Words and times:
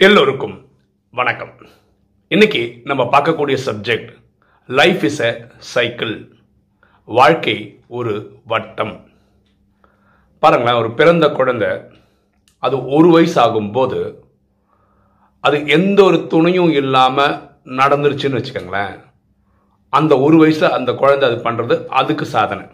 எல்லோருக்கும் 0.00 0.68
வணக்கம். 1.10 1.52
இன்னைக்கு 2.28 2.80
நம்ம 2.84 3.04
பார்க்கக்கூடிய 3.04 3.58
subject 3.66 4.08
life 4.66 5.04
is 5.04 5.20
a 5.20 5.46
cycle 5.56 6.36
வாழ்க்கை 7.04 7.80
ஒரு 7.88 8.36
வட்டம். 8.46 9.08
பாருங்களேன் 10.38 10.78
ஒரு 10.78 10.94
பிறந்த 10.94 11.28
குழந்தை 11.28 11.68
அது 12.58 12.86
ஒரு 12.86 13.10
வயசு 13.10 13.42
ஆகும்போது 13.42 14.14
அது 15.40 15.66
எந்த 15.66 16.02
ஒரு 16.02 16.26
துணையும் 16.26 16.70
இல்லாமல் 16.70 17.50
நடந்துருச்சுன்னு 17.64 18.44
வச்சுக்கோங்களேன். 18.44 19.00
அந்த 19.88 20.18
ஒரு 20.18 20.38
வயசில் 20.38 20.70
அந்த 20.70 20.92
குழந்தை 20.92 21.28
அது 21.28 21.42
பண்ணுறது 21.42 21.86
அதுக்கு 21.86 22.24
சாதனை. 22.24 22.66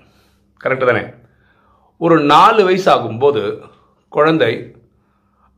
கரெக்டு 0.64 0.86
தானே? 0.86 1.06
ஒரு 1.98 2.20
நாலு 2.20 2.64
வயசு 2.64 2.95
ஆகும்போது 2.95 3.61
குழந்தை 4.09 4.77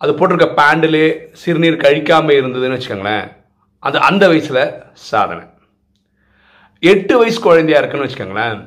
அது 0.01 0.13
போட்டிருக்க 0.13 0.49
பேண்டிலே 0.61 1.05
சிறுநீர் 1.41 1.83
கழிக்காமல் 1.85 2.39
இருந்ததுன்னு 2.41 2.77
வச்சுக்கோங்களேன். 2.77 3.27
அது 3.83 3.97
அந்த 4.09 4.25
வயசில் 4.29 4.63
சாதனை. 5.11 5.45
எட்டு 6.83 7.15
வயசு 7.19 7.39
குழந்தையா 7.41 7.79
இருக்குன்னு 7.81 8.07
வச்சுக்கோங்களேன். 8.07 8.59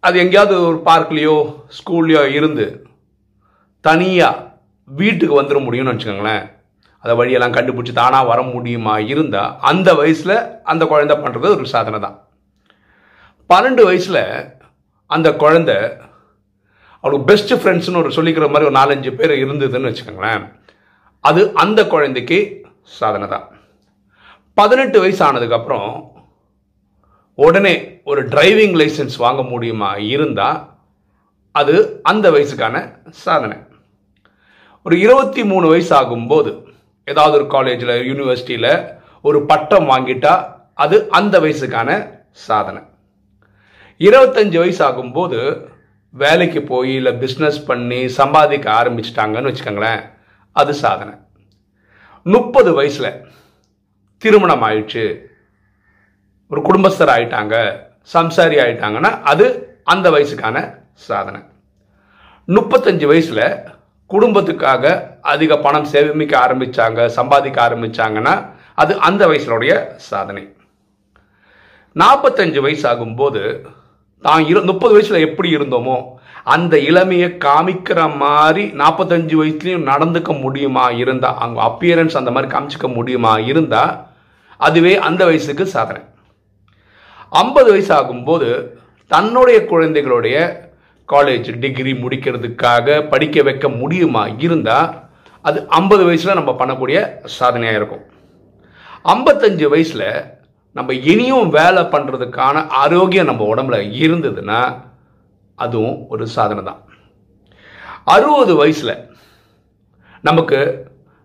அது 0.00 0.16
எங்கேயாவது 0.18 0.54
ஒரு 0.68 0.78
பார்க்லேயோ 0.86 1.36
ஸ்கூல்லையோ 1.78 2.22
இருந்து 2.38 2.66
தனியாக 3.84 4.42
வீட்டுக்கு 4.98 5.34
வந்துட 5.40 5.58
முடியும்னு 5.66 5.94
வச்சுக்கோங்களேன். 5.94 6.44
அதை 7.04 7.12
வழியெல்லாம் 7.16 7.54
கண்டுபிடிச்சி 7.54 7.92
தானாக 7.92 8.30
வர 8.30 8.40
முடியுமா 8.54 8.94
இருந்தால் 9.12 9.54
அந்த 9.70 9.88
வயசில் 10.00 10.36
அந்த 10.62 10.82
குழந்தை 10.86 11.14
பண்ணுறது 11.16 11.46
ஒரு 11.56 11.64
சாதனை 11.74 11.98
தான் 12.00 12.18
பன்னெண்டு 13.50 13.82
வயசில் 13.88 14.24
அந்த 15.10 15.28
குழந்தை 15.42 15.76
அவளுக்கு 17.02 17.28
பெஸ்ட் 17.30 17.52
ஃப்ரெண்ட்ஸ்னு 17.52 18.00
ஒரு 18.02 18.10
சொல்லிக்கிற 18.16 18.46
மாதிரி 18.50 18.68
ஒரு 18.68 18.76
நாலஞ்சு 18.80 19.12
பேர் 19.14 19.32
இருந்ததுன்னு 19.42 19.90
வச்சுக்கோங்களேன். 19.90 20.44
அது 21.20 21.40
அந்த 21.54 21.86
குழந்தைக்கு 21.86 22.38
சாதனை 22.82 23.28
தான். 23.28 23.46
பதினெட்டு 24.54 25.00
வயசு 25.00 25.20
ஆனதுக்கப்புறம் 25.26 25.90
உடனே 27.34 28.00
ஒரு 28.04 28.28
டிரைவிங் 28.28 28.76
லைசன்ஸ் 28.80 29.16
வாங்க 29.16 29.42
முடியுமா 29.42 29.90
இருந்தால் 29.96 30.58
அது 31.50 32.00
அந்த 32.02 32.30
வயசுக்கான 32.30 32.76
சாதனை. 33.10 33.56
ஒரு 34.82 34.98
இருபத்தி 35.00 35.44
மூணு 35.44 35.66
வயசு 35.68 35.92
ஆகும்போது 35.96 36.52
ஏதாவது 37.04 37.34
ஒரு 37.34 37.46
காலேஜில் 37.46 37.94
யூனிவர்சிட்டியில் 38.10 38.72
ஒரு 39.22 39.46
பட்டம் 39.46 39.88
வாங்கிட்டா 39.90 40.34
அது 40.74 40.96
அந்த 41.10 41.40
வயசுக்கான 41.40 41.90
சாதனை. 42.30 42.82
இருபத்தஞ்சு 43.98 44.58
வயசு 44.58 44.82
ஆகும்போது 44.88 45.40
வேலைக்கு 46.20 46.62
போய் 46.62 46.94
இல்லை 46.94 47.12
பிஸ்னஸ் 47.12 47.64
பண்ணி 47.66 48.08
சம்பாதிக்க 48.08 48.66
ஆரம்பிச்சிட்டாங்கன்னு 48.72 49.50
வச்சுக்கோங்களேன் 49.50 50.02
அது 50.52 50.74
சாதனை. 50.74 51.14
முப்பது 52.22 52.72
வயசில் 52.74 53.24
திருமணம் 54.18 54.62
ஆயிடுச்சு. 54.62 55.04
ஒரு 56.48 56.60
குடும்பஸ்தர் 56.62 57.12
ஆயிட்டாங்க 57.16 57.54
சம்சாரி 58.12 58.56
ஆயிட்டாங்கன்னா 58.64 59.10
அது 59.22 59.46
அந்த 59.84 60.10
வயசுக்கான 60.10 60.78
சாதனை. 60.94 61.40
முப்பத்தஞ்சு 62.46 63.06
வயசில் 63.06 63.44
குடும்பத்துக்காக 64.10 64.84
அதிக 65.20 65.56
பணம் 65.56 65.84
சேமிக்க 65.84 66.38
ஆரம்பிச்சாங்க 66.38 67.06
சம்பாதிக்க 67.06 67.68
ஆரம்பித்தாங்கன்னா 67.68 68.34
அது 68.74 68.98
அந்த 68.98 69.26
வயசுடைய 69.26 69.72
சாதனை. 69.96 70.56
நாற்பத்தஞ்சு 71.94 72.60
வயசு 72.60 72.84
ஆகும்போது 72.88 73.42
தான் 74.22 74.46
இரு 74.46 74.62
முப்பது 74.62 74.92
வயசில் 74.92 75.24
எப்படி 75.28 75.56
இருந்தோமோ 75.56 75.96
அந்த 76.44 76.78
இளமையை 76.78 77.28
காமிக்கிற 77.28 78.16
மாதிரி 78.16 78.64
நாற்பத்தஞ்சு 78.66 79.34
வயசுலையும் 79.40 79.88
நடந்துக்க 79.88 80.40
முடியுமா 80.40 80.90
இருந்தால் 80.90 81.36
அவங்க 81.38 81.60
அப்பியரன்ஸ் 81.62 82.16
அந்த 82.16 82.30
மாதிரி 82.30 82.52
காமிச்சிக்க 82.52 82.94
முடியுமா 82.94 83.38
இருந்தால் 83.38 84.06
அதுவே 84.56 84.96
அந்த 84.96 85.24
வயசுக்கு 85.24 85.66
சாதனை 85.66 86.00
ஐம்பது 87.28 87.70
வயசு 87.70 87.94
ஆகும்போது 87.94 88.48
தன்னுடைய 89.06 89.64
குழந்தைகளுடைய 89.64 90.36
காலேஜ் 91.08 91.58
டிகிரி 91.58 91.92
முடிக்கிறதுக்காக 91.92 93.08
படிக்க 93.08 93.42
வைக்க 93.42 93.68
முடியுமா 93.68 94.26
இருந்தால் 94.38 94.90
அது 95.40 95.68
ஐம்பது 95.68 96.04
வயசில் 96.04 96.34
நம்ம 96.34 96.52
பண்ணக்கூடிய 96.58 96.98
சாதனையாக 97.24 97.76
இருக்கும். 97.76 98.04
ஐம்பத்தஞ்சு 99.04 99.68
வயசில் 99.68 100.06
நம்ம 100.72 100.92
இனியும் 100.92 101.48
வேலை 101.48 101.82
பண்ணுறதுக்கான 101.82 102.66
ஆரோக்கியம் 102.82 103.28
நம்ம 103.30 103.54
உடம்புல 103.54 103.78
இருந்ததுன்னா 104.02 104.60
அதுவும் 105.54 106.08
ஒரு 106.08 106.26
சாதனை 106.26 106.62
தான். 106.64 106.80
அறுபது 108.04 108.54
வயசில் 108.56 108.94
நமக்கு 110.20 110.58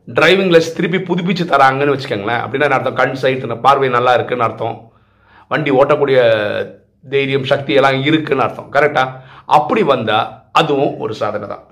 டிரைவிங் 0.07 0.51
லைஸ் 0.53 0.75
திருப்பி 0.77 0.99
புதுப்பிச்சு 1.09 1.45
தராங்கன்னு 1.53 1.93
வச்சுக்கோங்களேன். 1.93 2.41
அப்படின்னா 2.43 2.69
அர்த்தம்? 2.69 2.99
கண் 3.01 3.15
சைட் 3.21 3.61
பார்வை 3.65 3.89
நல்லா 3.89 4.13
இருக்குன்னு 4.13 4.45
அர்த்தம். 4.47 4.77
வண்டி 5.51 5.71
ஓட்டக்கூடிய 5.71 6.19
தைரியம் 7.09 7.49
சக்தி 7.51 7.73
எல்லாம் 7.73 7.99
இருக்குன்னு 8.09 8.45
அர்த்தம். 8.45 8.71
கரெக்டாக 8.71 9.15
அப்படி 9.45 9.83
வந்தால் 9.83 10.29
அதுவும் 10.51 10.99
ஒரு 10.99 11.13
சாதனை 11.13 11.47
தான். 11.47 11.65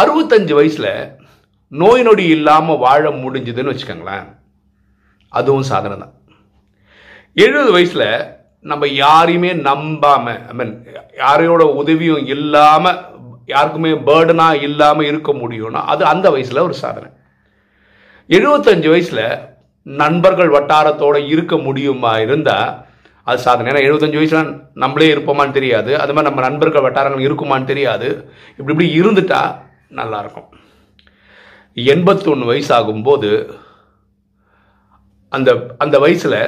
அறுபத்தஞ்சு 0.00 0.54
வயசில் 0.58 0.92
நோய் 1.68 2.02
நொடி 2.02 2.24
இல்லாமல் 2.36 2.78
வாழ 2.78 3.10
முடிஞ்சுதுன்னு 3.10 3.72
வச்சுக்கோங்களேன். 3.72 4.26
அதுவும் 5.28 5.68
சாதனை 5.72 5.96
தான். 5.98 6.14
எழுபது 7.36 7.70
வயசில் 7.72 8.08
நம்ம 8.60 8.86
யாரையுமே 8.86 9.52
நம்பாமல் 9.52 10.40
ஐ 10.48 10.54
மீன் 10.54 10.74
யாரையோட 11.18 11.62
உதவியும் 11.80 12.26
இல்லாமல் 12.26 12.98
யாருக்குமே 13.46 13.92
பேர்டனாக 14.08 14.62
இல்லாமல் 14.62 15.06
இருக்க 15.06 15.32
முடியும்னா 15.32 15.80
அது 15.92 16.04
அந்த 16.04 16.30
வயசில் 16.30 16.58
ஒரு 16.58 16.74
சாதனை. 16.74 17.08
எழுபத்தஞ்சு 18.28 18.88
வயசில் 18.88 19.24
நண்பர்கள் 19.82 20.48
வட்டாரத்தோட 20.48 21.16
இருக்க 21.26 21.56
முடியுமா 21.56 22.18
இருந்தால் 22.18 22.86
அது 23.24 23.38
சாதனை. 23.38 23.72
ஏன்னா 23.72 23.84
எழுபத்தஞ்சு 23.88 24.20
வயசுல 24.20 24.42
நம்மளே 24.74 25.14
இருப்போமான்னு 25.14 25.50
தெரியாது. 25.50 25.90
அது 25.98 26.12
மாதிரி 26.12 26.34
நம்ம 26.34 26.48
நண்பர்கள் 26.48 26.86
வட்டாரங்கள் 26.88 27.26
இருக்குமான்னு 27.28 27.64
தெரியாது. 27.64 28.08
இப்படி 28.58 28.72
இப்படி 28.74 28.88
இருந்துட்டா 29.00 29.42
நல்லாயிருக்கும் 30.00 30.48
எண்பத்தொன்று 31.76 32.46
வயசு 32.46 32.70
ஆகும்போது 32.78 33.30
அந்த 35.36 35.50
அந்த 35.78 35.96
வயசில் 36.04 36.38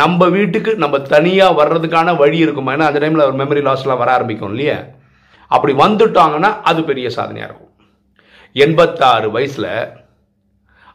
நம்ம 0.00 0.28
வீட்டுக்கு 0.36 0.72
நம்ம 0.76 0.96
தனியாக 1.14 1.56
வர்றதுக்கான 1.60 2.16
வழி 2.16 2.38
இருக்குமா? 2.38 2.72
ஏன்னா 2.72 2.88
அந்த 2.88 3.00
டைமில் 3.02 3.26
ஒரு 3.26 3.36
மெமரி 3.40 3.62
லாஸ்லாம் 3.68 4.02
வர 4.02 4.10
ஆரம்பிக்கும் 4.12 4.50
இல்லையா? 4.50 4.78
அப்படி 5.50 5.72
வந்துட்டாங்கன்னா 5.72 6.50
அது 6.70 6.80
பெரிய 6.84 7.06
சாதனையாக 7.10 7.48
இருக்கும். 7.50 7.72
எண்பத்தாறு 8.52 9.28
வயசில் 9.30 9.70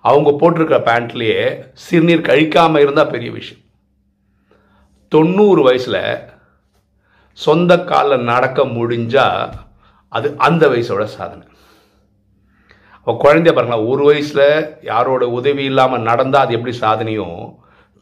அவங்க 0.09 0.29
போட்டிருக்கிற 0.39 0.79
பேண்ட்லேயே 0.89 1.41
சிறுநீர் 1.85 2.27
கழிக்காமல் 2.29 2.83
இருந்தால் 2.85 3.13
பெரிய 3.15 3.31
விஷயம். 3.31 3.63
தொண்ணூறு 5.11 5.61
வயசில் 5.63 6.01
சொந்த 7.37 7.73
காலில் 7.91 8.27
நடக்க 8.31 8.59
முடிஞ்சால் 8.77 9.49
அது 10.17 10.27
அந்த 10.37 10.63
வயசோட 10.67 11.03
சாதனை. 11.17 11.45
அப்போ 13.01 13.13
குழந்தைய 13.23 13.51
பாருங்களா 13.55 13.85
ஒரு 13.91 14.03
வயசில் 14.09 14.45
யாரோட 14.89 15.23
உதவி 15.37 15.63
இல்லாமல் 15.71 16.05
நடந்தால் 16.09 16.45
அது 16.45 16.55
எப்படி 16.57 16.73
சாதனையும் 16.83 17.39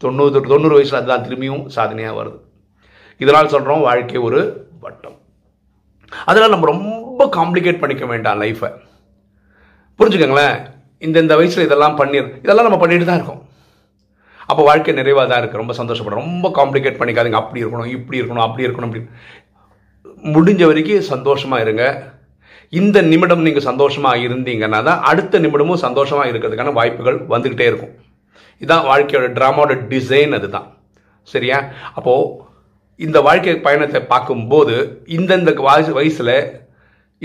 தொண்ணூறு 0.03 0.41
தொண்ணூறு 0.53 0.75
வயசில் 0.77 0.99
அதுதான் 0.99 1.25
திரும்பியும் 1.27 1.63
சாதனையாக 1.75 2.17
வருது. 2.19 2.37
இதனால் 3.23 3.53
சொல்கிறோம் 3.53 3.85
வாழ்க்கை 3.87 4.19
ஒரு 4.27 4.39
வட்டம். 4.85 5.15
அதனால் 6.29 6.53
நம்ம 6.53 6.67
ரொம்ப 6.73 7.21
காம்ப்ளிகேட் 7.37 7.81
பண்ணிக்க 7.83 8.05
வேண்டாம் 8.11 8.41
லைஃப்பை 8.43 8.69
புரிஞ்சுக்கோங்களேன்? 9.99 10.57
இந்த 11.05 11.17
இந்த 11.23 11.35
வயசில் 11.39 11.65
இதெல்லாம் 11.67 11.95
பண்ணி 12.01 12.17
இதெல்லாம் 12.43 12.67
நம்ம 12.67 12.79
பண்ணிட்டு 12.81 13.07
தான் 13.07 13.19
இருக்கோம். 13.19 13.41
அப்போ 14.49 14.61
வாழ்க்கை 14.67 14.93
நிறைவாக 14.99 15.25
தான் 15.29 15.41
இருக்குது 15.41 15.61
ரொம்ப 15.61 15.73
சந்தோஷப்படும் 15.79 16.21
ரொம்ப 16.23 16.47
காம்ப்ளிகேட் 16.59 16.99
பண்ணிக்காதீங்க. 16.99 17.39
அப்படி 17.43 17.63
இருக்கணும் 17.63 17.89
இப்படி 17.95 18.19
இருக்கணும் 18.21 18.45
அப்படி 18.45 18.65
இருக்கணும் 18.67 18.89
அப்படி 18.89 19.03
முடிஞ்ச 20.35 20.61
வரைக்கும் 20.69 21.09
சந்தோஷமாக 21.13 21.63
இருங்க. 21.65 21.85
இந்த 22.73 23.01
நிமிடம் 23.11 23.45
நீங்கள் 23.45 23.67
சந்தோஷமாக 23.69 24.23
இருந்தீங்கன்னா 24.25 24.79
தான் 24.87 25.03
அடுத்த 25.09 25.39
நிமிடமும் 25.39 25.83
சந்தோஷமாக 25.85 26.29
இருக்கிறதுக்கான 26.31 26.73
வாய்ப்புகள் 26.79 27.17
வந்துக்கிட்டே 27.33 27.67
இருக்கும். 27.71 27.93
இதுதான் 28.61 28.87
வாழ்க்கையோட 28.89 29.27
ட்ராமாவோட 29.37 29.73
டிசைன் 29.93 30.35
அதுதான். 30.37 30.67
சரியா? 31.33 31.57
அப்போது 31.97 32.45
இந்த 33.05 33.17
வாழ்க்கை 33.27 33.55
பயணத்தை 33.65 33.99
பார்க்கும்போது 34.13 34.75
இந்தந்த 35.17 35.51
வயசு 35.67 35.91
வயசில் 35.97 36.35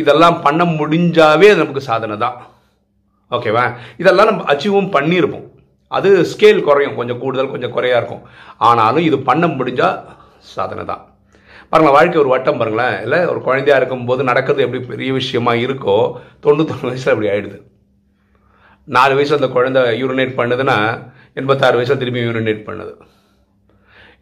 இதெல்லாம் 0.01 0.37
பண்ண 0.47 0.63
முடிஞ்சாவே 0.79 1.49
அது 1.53 1.63
நமக்கு 1.63 1.89
சாதனை 1.91 2.17
தான். 2.25 2.37
ஓகேவா 3.31 3.65
இதெல்லாம் 4.03 4.29
நம்ம 4.31 4.45
அச்சீவும் 4.53 4.93
பண்ணியிருப்போம். 4.97 5.47
அது 5.97 6.09
ஸ்கேல் 6.33 6.67
குறையும். 6.67 6.99
கொஞ்சம் 6.99 7.21
கூடுதல் 7.23 7.55
கொஞ்சம் 7.55 7.75
குறையா 7.77 7.97
இருக்கும். 8.01 8.23
ஆனாலும் 8.69 9.07
இது 9.09 9.19
பண்ண 9.31 9.47
முடிஞ்சால் 9.47 9.99
சாதனை 10.55 10.85
தான். 10.93 11.03
பாருங்களேன் 11.73 11.97
வாழ்க்கை 11.97 12.19
ஒரு 12.23 12.31
வட்டம் 12.33 12.59
பாருங்களேன். 12.61 12.97
இல்லை 13.05 13.19
ஒரு 13.33 13.41
குழந்தையா 13.47 13.77
இருக்கும்போது 13.81 14.23
நடக்கிறது 14.31 14.65
எப்படி 14.65 14.81
பெரிய 14.91 15.11
விஷயமா 15.19 15.53
இருக்கோ 15.65 15.97
தொண்ணூத்தொன்று 16.45 16.91
வயசில் 16.91 17.13
அப்படி 17.13 17.31
ஆயிடுது. 17.35 17.59
நாலு 18.97 19.13
வயசில் 19.17 19.39
அந்த 19.39 19.49
குழந்தை 19.57 19.83
யூரினேட் 20.01 20.39
பண்ணுதுன்னா 20.41 20.77
எண்பத்தாறு 21.41 21.79
வயசில் 21.79 22.01
திரும்பி 22.03 22.27
யூரினேட் 22.27 22.63
பண்ணுது. 22.69 22.93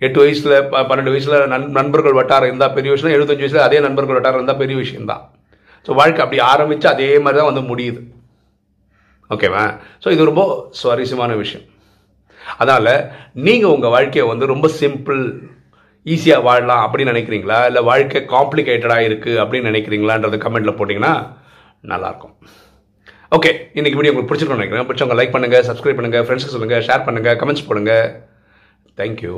எட்டு 0.06 0.18
வயசில் 0.22 0.54
பன்னெண்டு 0.90 1.12
வயசில் 1.14 1.36
நண் 1.52 1.66
நண்பர்கள் 1.78 2.18
வட்டாரம் 2.20 2.50
இருந்தால் 2.50 2.74
பெரிய 2.76 2.90
விஷயம் 2.94 3.14
எழுபத்தஞ்சு 3.16 3.44
வயசில் 3.44 3.66
அதே 3.66 3.78
நண்பர்கள் 3.86 4.18
வட்டாரம் 4.18 4.40
இருந்தால் 4.40 4.60
பெரிய 4.62 4.76
விஷயம்தான். 4.84 5.24
ஸோ 5.86 5.90
வாழ்க்கை 6.00 6.22
அப்படி 6.24 6.40
ஆரம்பித்து 6.52 6.86
அதே 6.94 7.10
மாதிரி 7.24 7.38
தான் 7.40 7.50
வந்து 7.50 7.64
முடியுது. 7.70 8.00
ஓகேவா? 9.34 9.64
ஸோ 10.04 10.08
இது 10.14 10.30
ரொம்ப 10.30 10.44
சுவாரஸ்யமான 10.80 11.34
விஷயம். 11.42 11.66
அதனால் 12.60 12.94
நீங்கள் 13.46 13.72
உங்கள் 13.76 13.94
வாழ்க்கையை 13.96 14.26
வந்து 14.32 14.46
ரொம்ப 14.54 14.68
சிம்பிள் 14.82 15.22
ஈஸியாக 16.06 16.46
வாழலாம் 16.48 16.82
அப்படின்னு 16.86 17.12
நினைக்கிறீங்களா? 17.14 17.58
இல்லை 17.70 17.82
வாழ்க்கை 17.90 18.20
காம்ப்ளிகேட்டடாக 18.34 19.06
இருக்குது 19.08 19.40
அப்படின்னு 19.42 19.70
நினைக்கிறீங்களான்றது 19.70 20.38
கமெண்ட்டில் 20.44 20.78
போட்டிங்கன்னா 20.78 21.12
நல்லாயிருக்கும். 21.92 22.34
ஓகே 23.36 23.50
இன்றைக்கி 23.78 23.98
வீடியோ 23.98 24.12
உங்களுக்கு 24.12 24.30
பிடிச்சிருக்கோம் 24.30 24.60
நினைக்கிறேன். 24.60 24.88
பிடிச்சவங்க 24.88 25.16
லைக் 25.18 25.34
பண்ணுங்கள் 25.34 25.66
சப்ஸ்கிரைப் 25.68 25.98
பண்ணுங்கள் 25.98 26.24
ஃப்ரெண்ட்ஸ்க்கு 26.26 26.56
சொல்லுங்கள் 26.56 26.84
ஷேர் 26.88 27.06
பண்ணுங்கள் 27.08 27.38
கமெண்ட்ஸ் 27.42 27.68
போடுங்க. 27.68 27.92
தேங்க்யூ 29.00 29.34